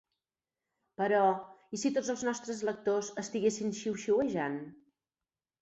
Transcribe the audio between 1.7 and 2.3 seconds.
i si tots els